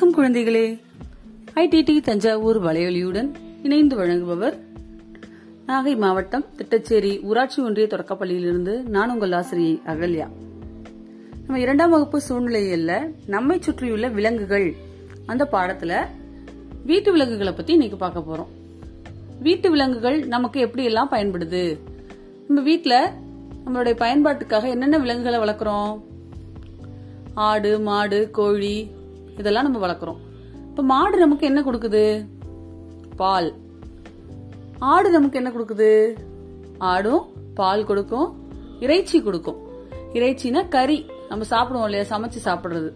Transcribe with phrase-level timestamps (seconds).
[0.00, 0.80] வணக்கம் குழந்தைகளே.
[1.54, 3.30] ஐடிடி தஞ்சாவூர் வலையொலியுடன்
[3.62, 4.58] இணைந்து வழங்குபவர்
[5.66, 10.26] நாகை மாவட்டம் திட்டச்சேரி ஊராட்சி ஒன்றிய தொடக்கப்பள்ளியிலிருந்து நான் உங்கள் ஆசிரியை அகல்யா.
[11.46, 14.74] நம்ம இரண்டாம் வகுப்பு சூழ்நிலையில நம்மை சுற்றியுள்ள விலங்குகள்.
[15.26, 16.06] அந்த பாடத்துல
[16.84, 18.48] வீட்டு விலங்குகளை பத்தி இன்னைக்கு பார்க்க போறோம்.
[19.40, 21.78] வீட்டு விலங்குகள் நமக்கு எப்படி எல்லாம் பயன்படுது?
[22.46, 23.08] நம்ம வீட்டில்
[23.66, 26.02] நம்மளுடைய பயன்பாட்டுக்காக என்னென்ன விலங்குகளை வளர்க்குறோம்?
[27.34, 28.96] ஆடு மாடு கோழி
[29.38, 30.16] இதெல்லாம் நம்ம வளர்க்குறோம்.
[30.68, 32.26] இப்ப மாடு நமக்கு என்ன கொடுக்குது?
[33.16, 33.54] பால்.
[34.78, 36.16] ஆடு நமக்கு என்ன கொடுக்குது?
[36.78, 38.46] ஆடும் பால் கொடுக்கும்
[38.80, 39.56] இறைச்சி கொடுக்கும்.
[40.12, 41.06] இறைச்சினா கறி.
[41.28, 42.04] நம்ம சாப்பிடுவோம் இல்லையா?
[42.04, 42.92] சமைச்சு சாப்பிடுறது.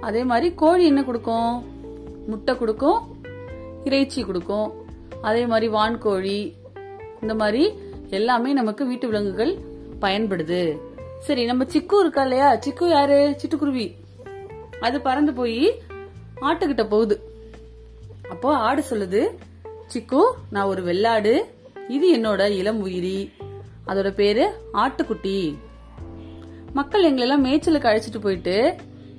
[0.00, 1.64] அதே மாதிரி கோழி என்ன கொடுக்கும்?
[2.26, 3.16] முட்டை கொடுக்கும்
[3.84, 4.72] இறைச்சி கொடுக்கும்.
[5.22, 6.52] அதே மாதிரி வான்கோழி
[7.20, 7.72] இந்த மாதிரி
[8.08, 9.58] எல்லாமே நமக்கு வீட்டு விலங்குகள்
[10.00, 10.78] பயன்படுது.
[11.18, 12.54] சரி நம்ம சிக்கு இருக்கா இல்லையா?
[12.54, 13.36] சிக்கு யாரு?
[13.42, 13.94] சிட்டுக்குருவி.
[14.80, 15.82] அது பறந்து போய்
[16.40, 17.20] ஆட்டுக்கிட்ட போகுது.
[18.28, 19.28] அப்போ ஆடு சொல்லுது
[19.94, 21.44] சிக்கு நான் ஒரு வெள்ளாடு.
[21.88, 23.32] இது என்னோட இளம் உயிரி.
[23.86, 25.54] அதோட பேரு ஆட்டுக்குட்டி.
[26.72, 28.76] மக்கள் எங்களெல்லாம் மேய்ச்சலுக்கு அழைச்சிட்டு போயிட்டு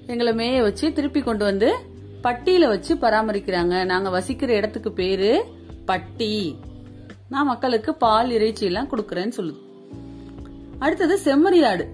[0.07, 1.75] எங்களை மேய வச்சு திருப்பி கொண்டு வந்து
[2.23, 3.85] பட்டியில வச்சு பராமரிக்கிறாங்க.
[3.85, 5.45] நாங்க வசிக்கிற இடத்துக்கு பேரு
[5.85, 6.59] பட்டி.
[7.29, 9.63] நான் மக்களுக்கு பால் இறைச்சி எல்லாம் கொடுக்கறேன்னு சொல்லுது.
[10.79, 11.85] அடுத்தது செம்மறியாடு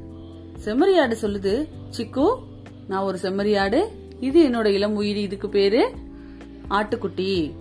[0.64, 2.50] செம்மறியாடு சொல்லுது சிக்கு
[2.92, 3.80] நான் ஒரு செம்மறியாடு
[4.20, 5.16] இது என்னோட இளம் உயிர்.
[5.16, 5.92] இதுக்கு பேரு
[6.70, 7.54] ஆட்டுக்குட்டி.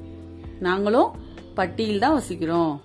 [0.61, 1.11] நாங்களும்
[1.55, 2.81] பட்டியில் தான் வசிக்கிறோம்.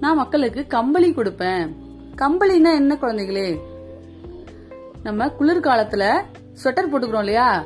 [0.00, 1.74] நான் மக்களுக்கு கம்பளி கொடுப்பேன்.
[2.16, 3.58] கம்பளின்னா என்ன குழந்தைகளே?
[5.02, 6.22] நம்ம குளிர்காலத்துல
[6.62, 7.64] ஸ்வெட்டர் போட்டுக்கிறோம் இல்லையா?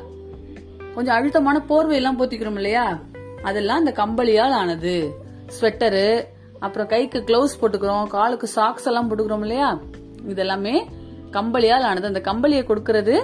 [0.94, 3.00] கொஞ்சம் அழுத்தமான போர்வை எல்லாம் போத்திக்கிறோம் இல்லையா?
[3.42, 5.14] அதெல்லாம் இந்த கம்பளியால் ஆனது.
[5.60, 6.24] ஸ்வெட்டரு
[6.58, 8.06] அப்புறம் கைக்கு கிளவுஸ் போட்டுக்கிறோம்.
[8.06, 9.80] காலுக்கு சாக்ஸ் எல்லாம் போட்டுக்கிறோம் இல்லையா?
[10.28, 10.84] இதெல்லாமே
[11.30, 12.06] கம்பளியால் ஆனது.
[12.06, 13.22] அந்த கம்பளியை கொடுக்கறது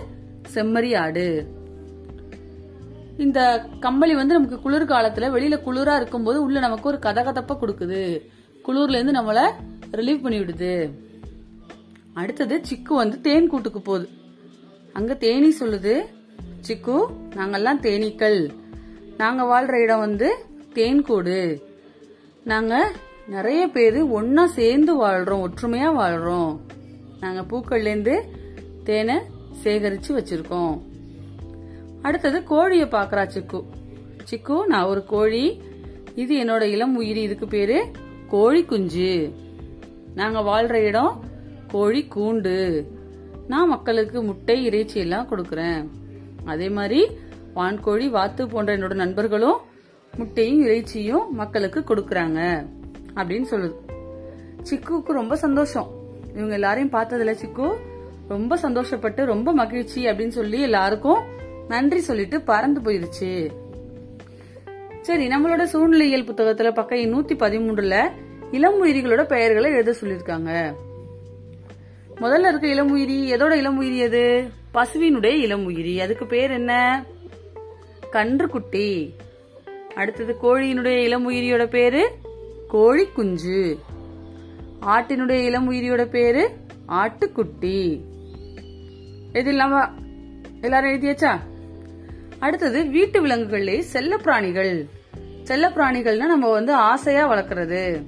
[0.54, 1.26] செம்மறி ஆடு
[3.16, 3.40] இந்த
[3.80, 8.02] கம்பளி வந்து நமக்கு குளிர் காலத்துல வெளியில குளிரா இருக்கும்போது உள்ள நமக்கு ஒரு கதகதப்ப கொடுக்குது.
[8.66, 9.40] குளிர்ல இருந்து நம்மள
[9.92, 10.90] ரிலீவ் பண்ணி விடுது
[12.14, 14.08] அடுத்தது சிக்கு வந்து தேன் கூட்டுக்கு போகுது.
[14.92, 15.94] அங்க தேனி சொல்லுது
[16.68, 16.96] சிக்கு
[17.36, 18.50] நாங்கெல்லாம் தேனீக்கள்.
[19.16, 20.28] நாங்க வாழ்ற இடம் வந்து
[20.74, 21.60] தேன்கூடு
[22.44, 22.92] நாங்க
[23.28, 26.52] நிறைய பேர் ஒன்னா சேர்ந்து வாழ்றோம் ஒற்றுமையா வாழ்றோம்.
[27.20, 28.14] நாங்க பூக்கள்லேருந்து
[28.84, 29.16] தேனை
[29.64, 30.80] சேகரிச்சு வச்சிருக்கோம்.
[32.02, 33.64] அடுத்தது கோழிய பாக்குறா சிக்கு.
[34.30, 35.62] சிக்கு நான் ஒரு கோழி.
[36.14, 37.90] இது என்னோட இளம் உயிரி இதுக்கு பேரு
[38.28, 39.32] கோழி குஞ்சு.
[40.14, 41.24] நாங்க வாழ்ற இடம்
[41.70, 42.86] கோழி கூண்டு.
[43.48, 45.88] நான் மக்களுக்கு முட்டை இறைச்சி எல்லாம் கொடுக்கறேன்.
[46.44, 47.06] அதே மாதிரி
[47.54, 49.58] வான்கோழி வாத்து போன்ற என்னோட நண்பர்களும்
[50.16, 52.66] முட்டையும் இறைச்சியும் மக்களுக்கு கொடுக்கறாங்க.
[53.14, 53.74] அப்படின்னு சொல்லுது.
[54.70, 55.90] சிக்குவுக்கு ரொம்ப சந்தோஷம்.
[56.34, 57.76] இவங்க எல்லாரையும் பார்த்ததுல சிக்கு
[58.30, 61.22] ரொம்ப சந்தோஷப்பட்டு ரொம்ப மகிழ்ச்சி அப்படின்னு சொல்லி எல்லாருக்கும்
[61.68, 63.50] நன்றி சொல்லிட்டு பறந்து போயிருச்சு.
[65.00, 68.10] சரி நம்மளோட சூழ்நிலையியல் புத்தகத்துல பக்கம் நூத்தி பதிமூன்றுல
[68.50, 70.74] இளம் உயிரிகளோட பெயர்களை எழுத சொல்லிருக்காங்க
[72.16, 74.50] முதல்ல இருக்க இளம் உயிரி எதோட இளம் உயிரி அது?
[74.74, 76.00] பசுவினுடைய இளம் உயிரி.
[76.00, 77.04] அதுக்கு பேர் என்ன?
[78.12, 79.14] கன்றுக்குட்டி.
[79.94, 82.10] அடுத்தது கோழியினுடைய இளம் உயிரியோட பேரு?
[82.68, 83.78] கோழி குஞ்சு
[84.86, 86.50] ஆட்டினுடைய இளம் உயிரியோட பேரு?
[86.88, 88.00] ஆட்டுக்குட்டி.
[89.32, 89.88] இது இல்லாம
[90.60, 91.38] எல்லாரும் எழுதியாச்சா?
[92.38, 94.86] அடுத்தது வீட்டு விலங்குகளே செல்ல பிராணிகள்.
[95.42, 98.02] செல்ல பிராணிகள்னா நம்ம வந்து ஆசையா வளர்க்கறது.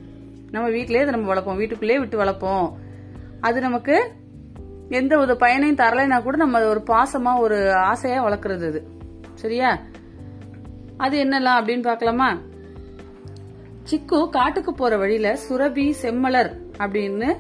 [0.51, 1.57] நம்ம வீட்டிலேயே அதை நம்ம வளர்ப்போம்.
[1.57, 2.73] வீட்டுக்குள்ளேயே விட்டு வளர்ப்போம்.
[3.41, 4.13] அது நமக்கு
[4.89, 8.87] எந்த ஒரு பயனையும் தரலைன்னா கூட நம்ம அதை ஒரு பாசமா ஒரு ஆசையா வளர்க்கறது அது.
[9.35, 9.79] சரியா?
[10.97, 12.39] அது என்னலாம் அப்படின்னு பார்க்கலாமா?
[13.91, 17.37] சிக்கு காட்டுக்கு போற வழியில சுரபி செம்மலர் அப்படின்னு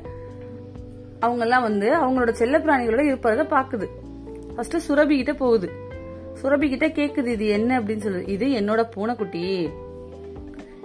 [1.22, 3.87] அவங்கெல்லாம் வந்து அவங்களோட செல்ல பிராணிகளோட இருப்பதை பாக்குது
[4.55, 5.71] ஃபர்ஸ்ட் சுரபி கிட்ட போகுது.
[6.43, 7.81] சுரபி கிட்ட கேக்குது இது என்ன?
[7.81, 9.69] அப்படின்னு சொல்லுது இது என்னோட பூனைக்குட்டி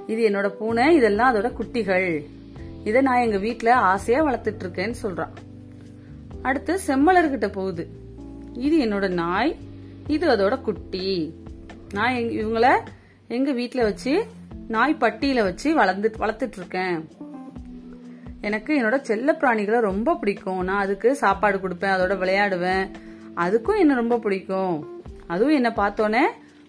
[0.07, 0.95] இது என்னோட பூனை.
[0.95, 2.25] இதெல்லாம் அதோட குட்டிகள்.
[2.83, 5.33] இதை நான் எங்க வீட்டுல ஆசையா வளர்த்துட்டு இருக்கேன்னு சொல்றான்.
[6.41, 7.87] அடுத்து செம்மலர்கிட்ட போகுது.
[8.53, 9.55] இது என்னோட நாய்.
[10.07, 11.33] இது அதோட குட்டி.
[11.93, 12.79] நான் இவங்கள
[13.27, 14.25] எங்க வீட்டுல வச்சு
[14.67, 17.07] நாய் பட்டியில வச்சு வளர்ந்து வளர்த்துட்டு இருக்கேன்
[18.41, 20.63] எனக்கு என்னோட செல்ல பிராணிகளை ரொம்ப பிடிக்கும்.
[20.63, 22.91] நான் அதுக்கு சாப்பாடு கொடுப்பேன் அதோட விளையாடுவேன்.
[23.35, 25.01] அதுக்கும் என்ன ரொம்ப பிடிக்கும்?
[25.27, 26.21] அதுவும் என்ன பார்த்தோன்னே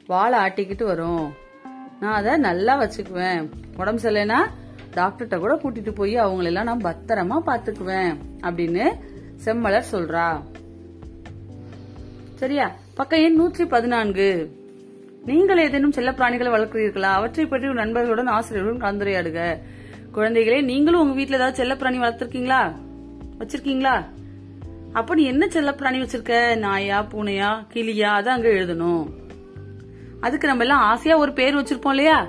[0.07, 1.35] வாழை ஆட்டிக்கிட்டு வரும்.
[2.01, 3.49] நான் அதை நல்லா வச்சுக்குவேன்.
[3.77, 4.37] உடம்பு சரியில்லைன்னா
[4.97, 8.91] டாக்டர்கிட்ட கூட கூட்டிட்டு போய் அவங்களெல்லாம் நான் பத்திரமா பாத்துக்குவேன் அப்படின்னு
[9.45, 10.43] செம்மலர் சொல்றா.
[12.35, 12.73] சரியா?
[12.95, 14.57] பக்கம் எண் நூற்றி பதினான்கு.
[15.25, 17.13] நீங்கள் ஏதேனும் செல்ல பிராணிகளை வளர்க்கிறீர்களா?
[17.19, 19.59] அவற்றை பற்றி உங்கள் நண்பர்களுடன் ஆசிரியர்களுடன் கலந்துரையாடுக.
[20.19, 22.75] குழந்தைகளே நீங்களும் உங்க வீட்டுல ஏதாவது செல்ல பிராணி வளர்த்திருக்கீங்களா?
[23.39, 24.05] வச்சிருக்கீங்களா?
[24.93, 26.57] அப்ப நீ என்ன செல்ல பிராணி வச்சிருக்க?
[26.57, 28.09] நாயா பூனையா கிளியா?
[28.09, 29.07] அதான் அங்க எழுதணும்.
[30.21, 32.29] அதுக்கு நம்ம எல்லாம் ஆசையா ஒரு பேர் வச்சிருப்போம் இல்லையா?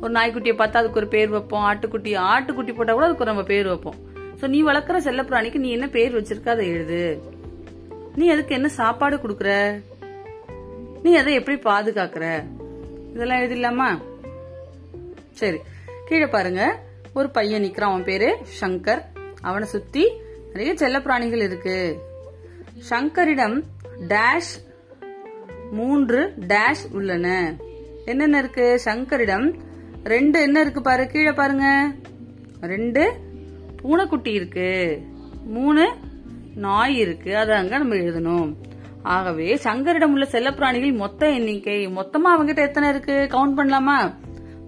[0.00, 1.62] ஒரு நாய்க்குட்டியை பார்த்தா அதுக்கு ஒரு பேர் வைப்போம்.
[1.62, 3.94] ஆட்டுக்குட்டி ஆட்டுக்குட்டி போட்டா கூட அதுக்கு நம்ம பேர் வைப்போம்.
[4.40, 6.48] சோ நீ வளர்க்குற செல்லப்பிராணிக்கு நீ என்ன பேர் வச்சிருக்க?
[6.48, 7.22] அதை எழுது.
[8.16, 9.80] நீ அதுக்கு என்ன சாப்பாடு கொடுக்குற?
[11.02, 12.44] நீ அதை எப்படி பாதுகாக்கிற?
[13.14, 14.02] இதெல்லாம் எழுதிடலாமா?
[15.30, 15.58] சரி.
[16.08, 16.88] கீழே பாருங்க.
[17.14, 19.02] ஒரு பையன் நிக்கிறான் அவன் பேரு சங்கர்.
[19.40, 20.10] அவனை சுத்தி
[20.52, 21.98] நிறைய செல்லப்பிராணிகள் இருக்கு.
[22.78, 23.64] சங்கரிடம்
[24.08, 24.68] டேஷ்
[25.70, 27.56] மூன்று டேஷ் உள்ளன.
[28.04, 28.78] என்னென்ன இருக்கு?
[28.78, 29.56] சங்கரிடம்
[30.04, 31.06] ரெண்டு என்ன இருக்கு பாரு?
[31.06, 31.92] கீழே பாருங்க.
[32.60, 33.12] ரெண்டு
[33.76, 35.00] பூனைக்குட்டி இருக்கு.
[35.44, 35.94] மூணு
[36.54, 37.36] நாய் இருக்கு.
[37.36, 38.54] அதை அங்க நம்ம எழுதணும்.
[39.02, 41.88] ஆகவே சங்கரிடம் உள்ள செல்லப்பிராணிகள் மொத்த எண்ணிக்கை.
[41.88, 43.28] மொத்தமா அவங்கிட்ட எத்தனை இருக்கு?
[43.30, 44.14] கவுண்ட் பண்ணலாமா?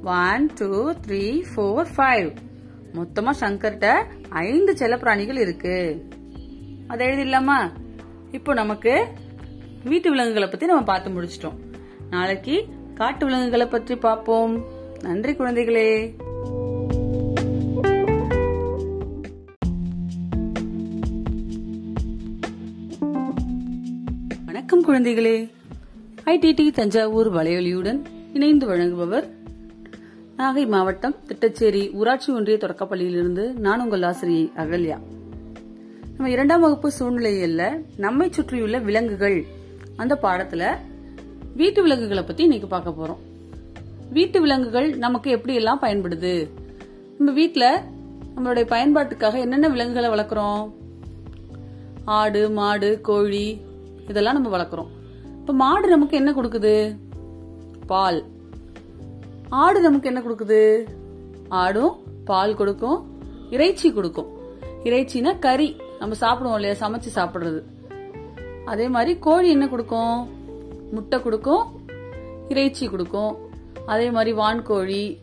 [0.04, 2.34] One two three four five
[2.94, 6.06] மொத்தமா சங்கர்கிட்ட ஐந்து செல்லப்பிராணிகள் இருக்கு.
[6.86, 7.70] அதை எழுதிடலாமா?
[8.32, 9.06] இப்போ நமக்கு
[9.84, 11.58] வீட்டு விலங்குகளை பத்தி நம்ம பார்த்து முடிச்சிட்டோம்.
[12.10, 12.64] நாளைக்கு
[12.94, 14.64] காட்டு விலங்குகளை பற்றி பார்ப்போம்.
[15.02, 16.14] நன்றி குழந்தைகளே.
[24.44, 25.50] வணக்கம் குழந்தைகளே.
[26.24, 29.40] ஐடிடி தஞ்சாவூர் வலையொலியுடன் இணைந்து வழங்குபவர்
[30.42, 34.98] நாகை மாவட்டம் திட்டச்சேரி ஊராட்சி ஒன்றிய தொடக்கப்பள்ளியிலிருந்து நான் உங்கள் ஆசிரியை அகல்யா.
[36.16, 39.44] நம்ம இரண்டாம் வகுப்பு சூழ்நிலையில நம்மை சுற்றியுள்ள விலங்குகள்
[39.96, 40.76] அந்த பாடத்துல
[41.56, 43.16] வீட்டு விலங்குகளை பத்தி இன்னைக்கு பார்க்க போறோம்.
[44.10, 46.48] வீட்டு விலங்குகள் நமக்கு எப்படி எல்லாம் பயன்படுது?
[47.16, 47.78] நம்ம வீட்டில்
[48.36, 50.72] நம்மளுடைய பயன்பாட்டுக்காக என்னென்ன விலங்குகளை வளர்க்குறோம்?
[52.04, 53.60] ஆடு மாடு கோழி
[54.08, 54.88] இதெல்லாம் நம்ம வளர்க்குறோம்.
[55.24, 56.96] இப்போ மாடு நமக்கு என்ன கொடுக்குது?
[57.86, 58.24] பால்.
[59.60, 60.86] ஆடு நமக்கு என்ன கொடுக்குது?
[61.48, 62.98] ஆடும் பால் கொடுக்கும்
[63.50, 64.30] இறைச்சி கொடுக்கும்.
[64.84, 65.76] இறைச்சினா கறி.
[65.98, 66.88] நம்ம சாப்பிடுவோம் இல்லையா?
[66.88, 67.60] சமைச்சு சாப்பிடுறது.
[68.64, 70.28] அதே மாதிரி கோழி என்ன கொடுக்கும்?
[70.90, 71.86] முட்டை கொடுக்கும்
[72.48, 73.36] இறைச்சி கொடுக்கும்.
[73.86, 75.18] அதே மாதிரி வான்கோழி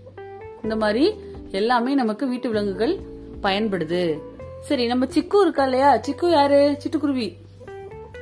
[0.64, 1.14] இந்த மாதிரி
[1.52, 3.00] எல்லாமே நமக்கு வீட்டு விலங்குகள்
[3.42, 4.20] பயன்படுது.
[4.62, 5.96] சரி நம்ம சிக்கு இருக்கா இல்லையா?
[5.96, 6.78] சிக்கு யாரு?
[6.84, 7.36] சிட்டுக்குருவி.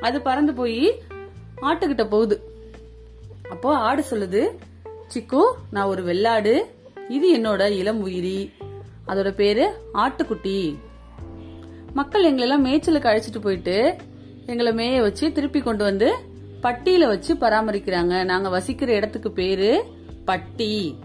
[0.00, 0.94] அது பறந்து போய்
[1.62, 2.40] ஆட்டுக்கிட்ட போகுது.
[3.50, 4.48] அப்போ ஆடு சொல்லுது
[5.14, 6.74] சிக்கு நான் ஒரு வெள்ளாடு.
[7.08, 8.52] இது என்னோட இளம் உயிரி.
[9.06, 10.78] அதோட பேரு ஆட்டுக்குட்டி.
[11.94, 13.96] மக்கள் எங்களெல்லாம் மேய்ச்சலுக்கு அழைச்சிட்டு போயிட்டு
[14.46, 16.14] எங்களை மேய வச்சு திருப்பி கொண்டு வந்து
[16.62, 18.24] பட்டியில வச்சு பராமரிக்கிறாங்க.
[18.24, 19.84] நாங்க வசிக்கிற இடத்துக்கு பேரு
[20.24, 20.96] பட்டி.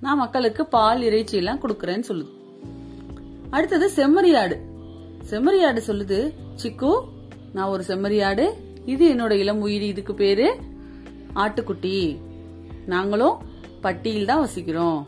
[0.00, 2.28] நான் மக்களுக்கு பால் இறைச்சி எல்லாம் கொடுக்கறேன்னு சொல்லுது.
[3.50, 4.56] அடுத்தது செம்மறியாடு.
[5.30, 7.00] செம்மறியாடு சொல்லுது சிக்கு
[7.52, 8.50] நான் ஒரு செம்மறியாடு.
[8.84, 9.86] இது என்னோட இளம் உயிரி.
[9.86, 10.56] இதுக்கு பேரு
[11.34, 12.18] ஆட்டுக்குட்டி.
[12.86, 13.38] நாங்களும்
[13.80, 15.06] பட்டியில் தான் வசிக்கிறோம்.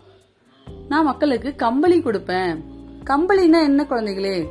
[0.89, 2.61] நான் மக்களுக்கு கம்பளி கொடுப்பேன்.
[3.05, 4.49] கம்பளினா என்ன குழந்தைகளே?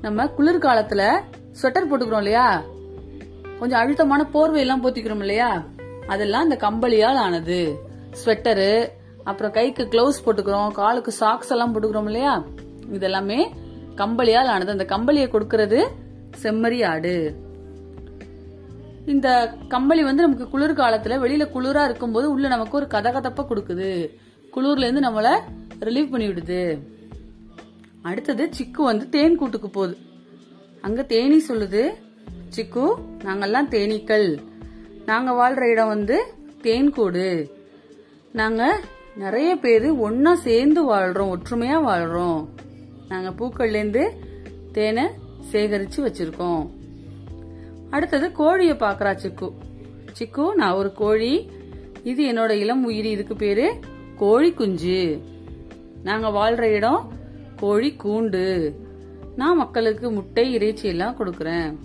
[0.00, 1.20] நம்ம குளிர்காலத்துல
[1.62, 2.62] ஸ்வெட்டர் போட்டுக்கிறோம் இல்லையா?
[3.58, 5.64] கொஞ்சம் அழுத்தமான போர்வை எல்லாம் போத்திக்கிறோம் இல்லையா?
[6.06, 7.78] அதெல்லாம் இந்த கம்பளியால் ஆனது.
[8.24, 8.88] ஸ்வெட்டரு
[9.24, 12.44] அப்புறம் கைக்கு கிளவுஸ் போட்டுக்கிறோம் காலுக்கு சாக்ஸ் எல்லாம் போட்டுக்கிறோம் இல்லையா?
[12.92, 13.50] இதெல்லாமே
[13.96, 14.70] கம்பளியால் ஆனது.
[14.70, 15.86] அந்த கம்பளியை கொடுக்கறது
[16.42, 17.36] செம்மறி ஆடு.
[19.06, 24.10] இந்த கம்பளி வந்து நமக்கு குளிர் காலத்துல வெளியில குளிரா இருக்கும்போது உள்ள நமக்கு ஒரு கதகதப்பா கொடுக்குது.
[24.56, 25.40] குளிர்ல இருந்து நம்மள
[25.80, 26.78] ரிலீவ் பண்ணி விடுது.
[28.02, 29.96] அடுத்தது சிக்கு வந்து தேன் கூட்டுக்கு போகுது.
[30.80, 31.90] அங்க தேனி சொல்லுது
[32.56, 34.38] சிக்கு நாங்கெல்லாம் தேனீக்கள்.
[35.06, 36.24] நாங்க வாழ்ற இடம் வந்து
[36.62, 37.50] தேன்கூடு.
[38.32, 38.80] நாங்க
[39.16, 42.48] நிறைய பேர் ஒன்னா சேர்ந்து வாழ்றோம் ஒற்றுமையா வாழ்றோம்.
[43.08, 44.08] நாங்க பூக்கள்லேருந்து
[44.72, 45.04] தேனை
[45.52, 46.68] சேகரிச்சு வச்சிருக்கோம்.
[47.92, 49.52] அடுத்தது கோழியை பாக்குறா சிக்கு.
[50.18, 51.50] சிக்கு நான் ஒரு கோழி.
[52.02, 53.74] இது என்னோட இளம் உயிரி இதுக்கு பேரு
[54.16, 55.20] கோழி குஞ்சு.
[56.02, 57.12] நாங்க வாழ்ற இடம்
[57.56, 58.74] கோழி கூண்டு.
[59.36, 61.76] நான் மக்களுக்கு முட்டை இறைச்சி எல்லாம் கொடுக்கறேன்.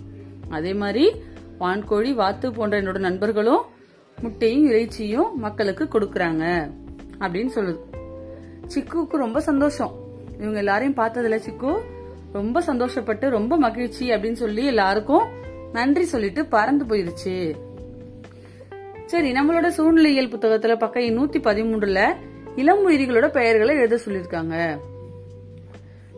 [0.48, 1.12] அதே மாதிரி
[1.60, 3.62] வான்கோழி வாத்து போன்ற என்னோட நண்பர்களும்
[4.20, 6.70] முட்டையும் இறைச்சியும் மக்களுக்கு கொடுக்கறாங்க.
[7.20, 7.78] அப்படின்னு சொல்லுது.
[8.74, 9.92] சிக்குவுக்கு ரொம்ப சந்தோஷம்.
[10.38, 11.78] இவங்க எல்லாரையும் பார்த்ததுல சிக்கு
[12.32, 15.36] ரொம்ப சந்தோஷப்பட்டு ரொம்ப மகிழ்ச்சி அப்படின்னு சொல்லி எல்லாருக்கும்
[15.72, 17.56] நன்றி சொல்லிட்டு பறந்து போயிருச்சு
[19.06, 22.16] சரி நம்மளோட சூழ்நிலையியல் புத்தகத்துல பக்கம் நூத்தி பதிமூன்றுல
[22.56, 24.78] இளம் உயிரிகளோட பெயர்களை எழுத சொல்லிருக்காங்க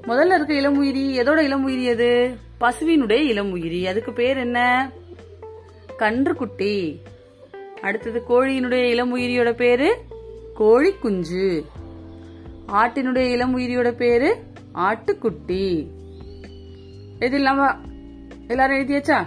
[0.02, 2.37] முதல்ல இருக்க இளம் உயிரி எதோட இளம் உயிரி அது?
[2.61, 3.87] பசுவினுடைய இளம் உயிரி.
[3.87, 4.90] அதுக்கு பேர் என்ன?
[5.99, 7.00] கன்றுக்குட்டி.
[7.83, 9.97] அடுத்தது கோழியினுடைய இளம் உயிரியோட பேரு?
[10.54, 11.64] கோழி குஞ்சு
[12.69, 14.37] ஆட்டினுடைய இளம் உயிரியோட பேரு?
[14.75, 15.87] ஆட்டுக்குட்டி.
[17.21, 17.76] இது இல்லாம
[18.49, 19.26] எல்லாரும் எழுதியாச்சா?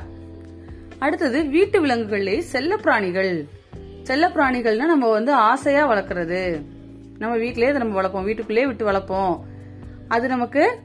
[1.03, 3.45] அடுத்தது வீட்டு விலங்குகள்லே செல்ல பிராணிகள்
[4.03, 6.61] செல்ல பிராணிகள்னா நம்ம வந்து ஆசையா வளர்க்கறது.
[7.17, 8.23] நம்ம வீட்டிலேயே அதை நம்ம வளர்ப்போம்.
[8.23, 9.39] வீட்டுக்குள்ளேயே விட்டு வளர்ப்போம்.
[10.07, 10.79] அது நமக்கு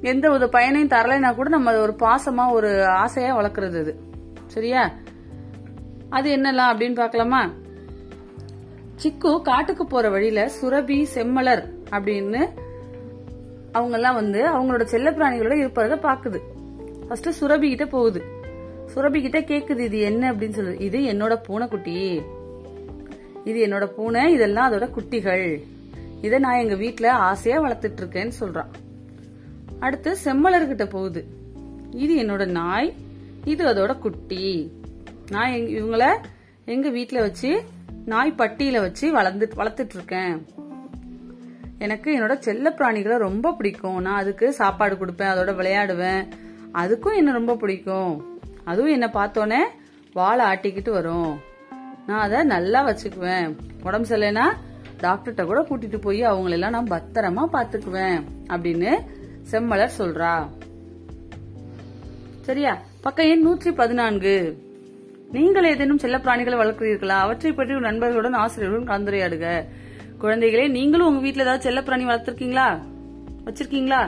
[0.00, 4.00] எந்த ஒரு பயனையும் தரலைன்னா கூட நம்ம அதை ஒரு பாசமா ஒரு ஆசையா வளர்க்கறது அது.
[4.46, 4.92] சரியா?
[6.10, 7.52] அது என்னலாம் அப்படின்னு பார்க்கலாமா?
[9.02, 12.48] சிக்கு காட்டுக்கு போற வழியில சுரபி செம்மலர் அப்படின்னு
[13.72, 16.38] அவங்க எல்லாம் வந்து அவங்களோட செல்ல பிராணிகளோட இருப்பதை பாக்குது
[17.08, 18.36] ஃபர்ஸ்ட் சுரபி கிட்ட போகுது.
[18.94, 22.20] சுரபி கிட்ட கேக்குது இது என்ன அப்படின்னு சொல்லுது இது என்னோட பூனைக்குட்டி
[23.44, 25.62] இது என்னோட பூனை இதெல்லாம் அதோட குட்டிகள்.
[26.22, 28.66] இதை நான் எங்க வீட்டுல ஆசையா வளர்த்துட்டு இருக்கேன்னு சொல்றான்.
[29.78, 31.24] அடுத்து செம்மலர்கிட்ட போகுது.
[31.90, 32.94] இது என்னோட நாய்
[33.44, 34.72] இது அதோட குட்டி.
[35.30, 36.16] நான் இவங்கள
[36.64, 37.62] எங்க வீட்டுல வச்சு
[38.04, 40.46] நாய் பட்டியில வச்சு வளர்ந்து வளர்த்துட்டு இருக்கேன்.
[41.78, 44.00] எனக்கு என்னோட செல்ல பிராணிகளை ரொம்ப பிடிக்கும்.
[44.00, 46.26] நான் அதுக்கு சாப்பாடு கொடுப்பேன் அதோட விளையாடுவேன்.
[46.74, 48.37] அதுக்கும் என்ன ரொம்ப பிடிக்கும்?
[48.68, 49.60] அதுவும் என்ன பார்த்தோன்னே
[50.12, 51.32] வாழை ஆட்டிக்கிட்டு வரும்.
[52.06, 53.56] நான் அதை நல்லா வச்சுக்குவேன்.
[53.82, 54.46] உடம்பு சரியில்லைன்னா
[55.02, 58.92] டாக்டர்கிட்ட கூட கூட்டிட்டு போய் அவங்களெல்லாம் நான் பத்திரமா பாத்துக்குவேன் அப்படின்னு
[59.50, 60.32] செம்மலர் சொல்றா.
[62.40, 62.78] சரியா?
[63.00, 64.34] பக்கம் எண் நூற்றி பதினான்கு.
[65.32, 67.18] நீங்கள் ஏதேனும் செல்ல பிராணிகளை வளர்க்கிறீர்களா?
[67.24, 69.64] அவற்றை பற்றி உங்கள் நண்பர்களுடன் ஆசிரியர்களுடன் கலந்துரையாடுக.
[70.20, 72.68] குழந்தைகளே நீங்களும் உங்க வீட்டுல ஏதாவது செல்ல பிராணி வளர்த்திருக்கீங்களா?
[73.44, 74.00] வச்சிருக்கீங்களா?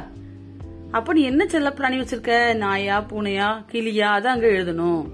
[0.90, 2.56] அப்ப நீ என்ன செல்ல பிராணி வச்சிருக்க?
[2.56, 4.06] நாயா பூனையா கிளியா?
[4.18, 5.06] அதான் அங்க எழுதணும்.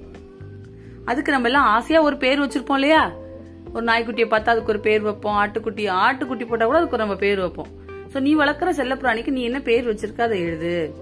[1.05, 3.13] அதுக்கு நம்ம எல்லாம் ஆசையா ஒரு பேர் வச்சிருப்போம் இல்லையா?
[3.73, 5.37] ஒரு நாய்க்குட்டியை பார்த்தா அதுக்கு ஒரு பேர் வைப்போம்.
[5.37, 7.67] ஆட்டுக்குட்டி ஆட்டுக்குட்டி போட்டா கூட அதுக்கு நம்ம பேர் வைப்போம்.
[8.13, 10.21] சோ நீ வளர்க்குற செல்ல பிராணிக்கு நீ என்ன பேர் வச்சிருக்க?
[10.21, 10.95] அதை எழுது.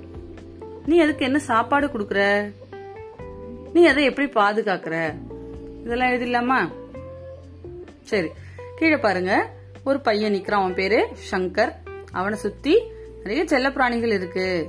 [0.86, 2.52] நீ அதுக்கு என்ன சாப்பாடு கொடுக்குற?
[3.72, 5.14] நீ அதை எப்படி பாதுகாக்கிற?
[5.84, 6.72] இதெல்லாம் எழுதிடலாமா?
[8.02, 8.28] சரி.
[8.76, 9.50] கீழே பாருங்க.
[9.84, 10.62] ஒரு பையன் நிக்கிறான்.
[10.62, 11.72] அவன் பேரு சங்கர்.
[12.12, 12.92] அவனை சுத்தி
[13.24, 14.68] நிறைய செல்ல பிராணிகள் இருக்கு.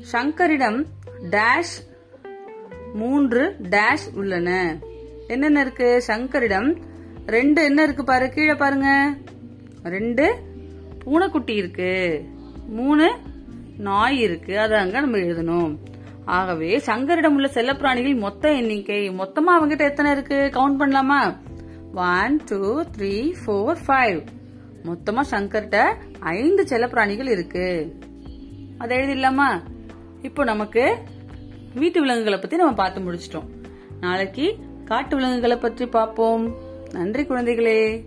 [0.00, 0.86] சங்கரிடம்
[1.30, 1.74] டேஷ்
[2.94, 4.76] மூன்று டேஷ் உள்ளன.
[5.28, 6.02] என்னென்ன இருக்கு?
[6.02, 6.78] சங்கரிடம்
[7.26, 8.28] ரெண்டு என்ன இருக்கு பாரு?
[8.28, 9.14] கீழே பாருங்க.
[9.84, 10.34] ரெண்டு
[10.98, 12.24] பூனைக்குட்டி இருக்கு.
[12.68, 13.16] மூணு
[13.78, 14.60] நாய் இருக்கு.
[14.60, 15.78] அதை நம்ம எழுதணும்.
[16.24, 20.50] ஆகவே சங்கரிடம் உள்ள செல்லப்பிராணிகள் மொத்த எண்ணிக்கை மொத்தமா அவங்கிட்ட எத்தனை இருக்கு?
[20.54, 21.36] கவுண்ட் பண்ணலாமா?
[21.94, 24.26] One two three four five
[24.86, 27.96] மொத்தமா சங்கர்கிட்ட ஐந்து செல்லப்பிராணிகள் இருக்கு.
[28.78, 29.62] அதை எழுதிடலாமா?
[30.22, 30.96] இப்போ நமக்கு
[31.74, 33.48] வீட்டு விலங்குகளை பத்தி நம்ம பார்த்து முடிச்சிட்டோம்.
[34.00, 36.54] நாளைக்கு காட்டு விலங்குகளை பற்றி பார்ப்போம்.
[36.92, 38.04] நன்றி குழந்தைகளே.